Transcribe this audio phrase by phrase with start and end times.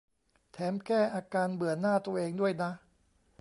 [0.51, 2.71] แถมแก้อาการเบื่อหน้าตัวเองด้วยนะ